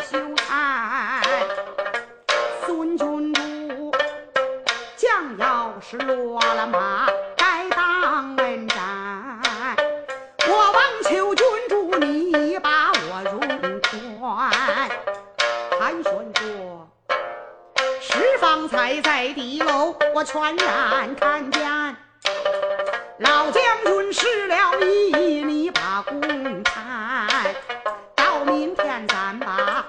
[0.00, 1.20] 兄台。
[2.64, 3.92] 孙君主
[4.96, 7.06] 将要是落了马，
[7.36, 8.78] 该当问斩。
[10.48, 13.40] 我望求君主，你把我容
[14.18, 14.50] 宽。
[15.78, 16.88] 韩玄说
[18.00, 21.96] ：“十方才在敌楼，我全然看见。
[23.18, 27.28] 老将军失了仪，你把公摊。
[28.16, 29.84] 到明天咱把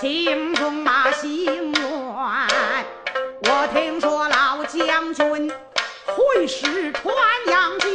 [0.00, 2.48] 青鬃马心乱。
[3.40, 5.50] 我听说老将军
[6.06, 7.12] 会使穿
[7.48, 7.88] 杨箭，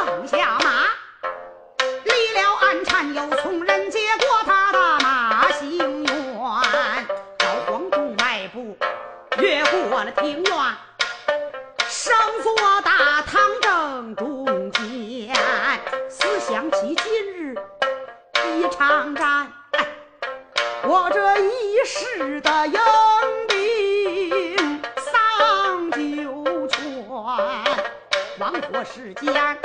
[0.00, 0.88] 摔蹬下马，
[2.04, 6.64] 离了鞍缠，又从人接过他的马行辕，
[7.44, 8.78] 老黄忠迈步
[9.38, 10.54] 越过了庭院。
[11.86, 15.34] 生坐大堂正中间，
[16.08, 17.54] 思想起今日
[18.56, 19.52] 一场战，
[20.82, 22.80] 我这一世的英
[23.48, 27.06] 名丧九泉，
[28.38, 29.58] 亡国世间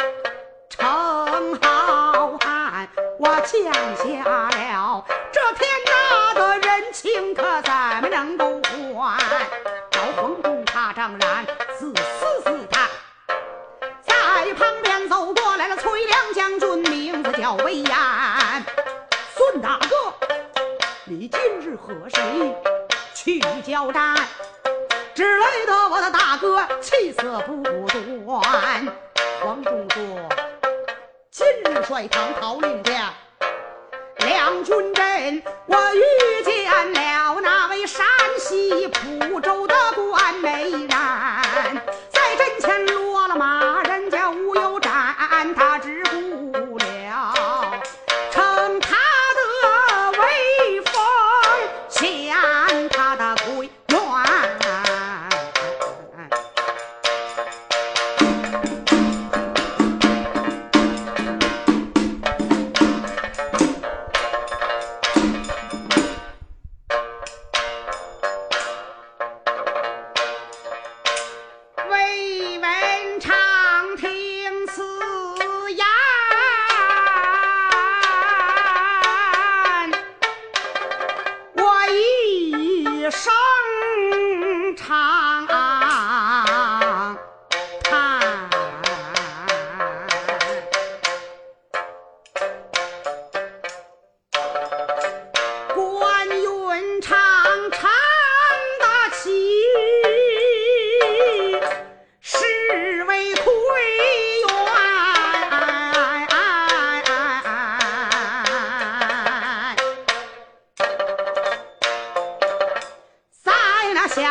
[0.77, 2.87] 成好汉，
[3.17, 7.71] 我欠下了这天大的人情，可怎
[8.01, 8.61] 么能够
[8.93, 9.17] 还？
[9.93, 11.45] 老黄忠他当然
[11.77, 12.89] 自私自叹。
[14.03, 17.95] 在旁边走过来了崔良将军，名字叫魏延。
[19.35, 20.13] 孙大哥，
[21.05, 22.55] 你今日和谁
[23.13, 24.15] 去交战？
[25.13, 28.85] 只累得我的大哥气色不端。
[29.41, 30.03] 黄忠说
[31.37, 33.13] ：“今日率堂讨令将
[34.19, 36.01] 两军阵，我遇
[36.45, 36.63] 见
[36.93, 38.05] 了那位山
[38.39, 40.89] 西蒲州的官美人，
[42.09, 43.83] 在阵前落了马，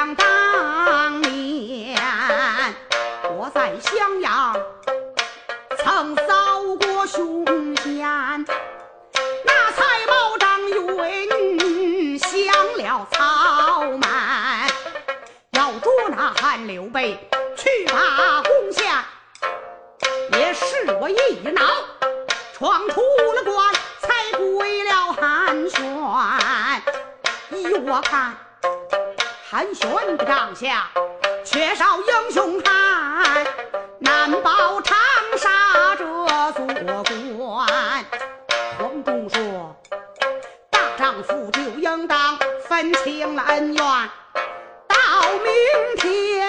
[0.04, 1.98] 想当年，
[3.38, 4.54] 我在襄阳
[5.78, 7.46] 曾遭过凶
[7.76, 8.06] 险。
[9.46, 14.68] 那蔡瑁张允降了曹满，
[15.52, 17.18] 要捉那汉刘备
[17.56, 19.06] 去把攻下，
[20.32, 21.16] 也是我一
[21.48, 21.62] 恼，
[22.52, 25.82] 闯出了关，才归了韩玄。
[27.52, 28.36] 依我看，
[29.54, 30.90] 韩玄的帐下
[31.44, 33.46] 缺少英雄汉，
[34.00, 34.96] 难保长
[35.36, 36.04] 沙这
[36.54, 37.04] 座
[37.38, 38.04] 关。
[38.76, 39.76] 黄忠说
[40.72, 42.36] ：“大丈夫就应当
[42.66, 44.10] 分清了恩怨，
[44.88, 44.96] 到
[45.44, 45.54] 明
[45.98, 46.48] 天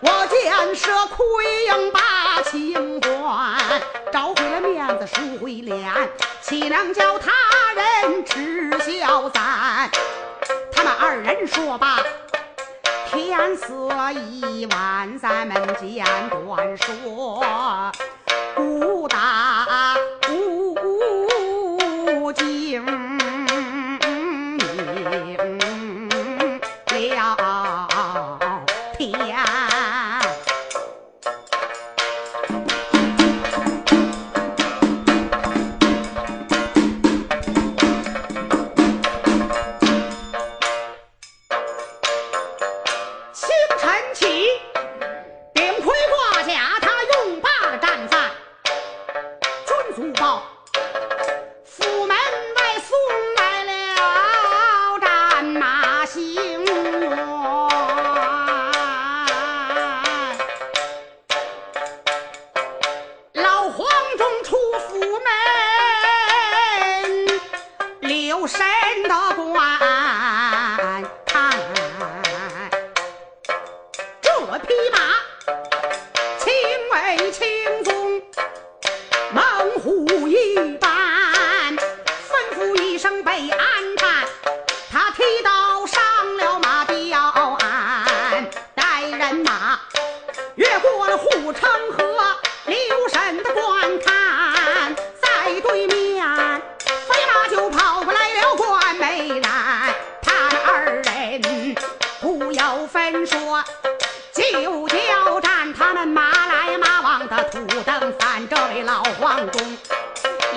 [0.00, 3.80] 我建设奎营把情还，
[4.12, 5.90] 找回了面子赎回脸，
[6.42, 7.32] 岂能叫他
[7.72, 9.90] 人耻笑咱？
[11.02, 11.96] 二人说罢，
[13.06, 17.90] 天色已晚，咱们简短说，
[18.54, 19.18] 不打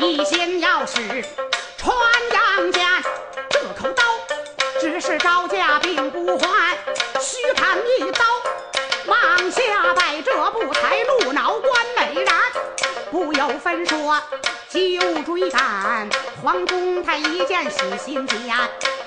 [0.04, 0.96] 一心要使
[1.78, 1.96] 穿
[2.34, 2.86] 杨剑，
[3.50, 4.04] 这口刀
[4.80, 6.78] 只是招架并不还，
[7.22, 8.26] 虚砍一刀
[9.06, 12.36] 往下摆，这不才怒恼关美然。
[13.12, 14.22] 不由分说，
[14.70, 16.10] 就追赶。
[16.44, 18.54] 黄忠他一见喜心间，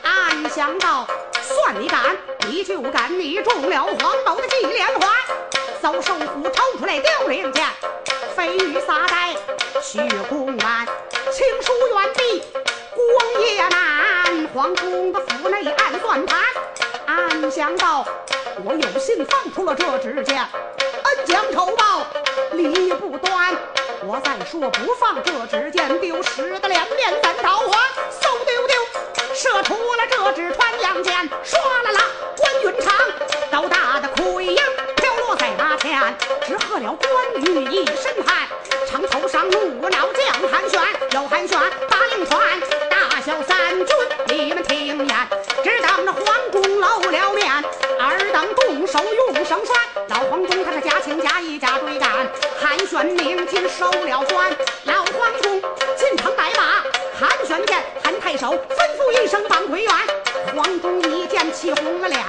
[0.02, 1.06] 暗想到：
[1.42, 2.16] 算你敢，
[2.48, 5.10] 你就敢，你中了黄某的计连环。
[5.82, 7.68] 走兽虎抽出来丢令箭，
[8.34, 9.36] 飞羽撒呆
[9.82, 10.86] 许公安，
[11.30, 12.42] 情书远递
[12.94, 14.48] 光夜难。
[14.54, 16.40] 皇宫的府内暗算盘，
[17.06, 18.06] 暗想到：
[18.64, 22.06] 我有心放出了这支箭，恩将仇报
[22.52, 23.54] 理不端。
[24.04, 27.78] 我再说不放这支箭，丢失的两面怎讨还？
[28.20, 31.14] 嗖丢丢，射出了这支穿杨箭，
[31.44, 32.00] 唰啦啦，
[32.36, 32.94] 关云长
[33.50, 34.62] 刀大的盔缨
[34.96, 36.16] 飘落在马前，
[36.46, 38.45] 只喝了关羽一身汗，
[53.86, 54.50] 收了官，
[54.84, 55.62] 老黄忠
[55.96, 56.82] 进城摆马，
[57.16, 58.58] 韩玄见韩太守吩
[58.98, 59.92] 咐一声绑魁元，
[60.52, 62.20] 黄忠一见气红了脸，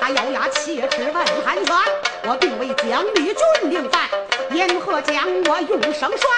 [0.00, 1.76] 他咬牙切齿问韩玄，
[2.24, 4.08] 我并未将你军令犯，
[4.50, 6.28] 因何将我用绳拴？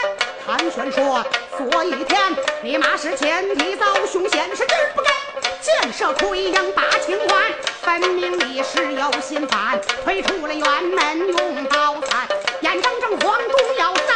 [0.47, 1.25] 韩玄说：
[1.57, 2.21] 昨一天
[2.63, 5.11] 你马失前蹄遭凶险，是日不该。
[5.63, 12.29] 箭射奎阳把情还，分明你是有心反，退出了辕门用刀砍，
[12.61, 14.16] 眼睁睁黄忠要遭灾难。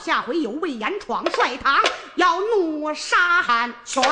[0.00, 1.78] 下回有魏延闯帅堂，
[2.16, 4.02] 要怒杀韩全。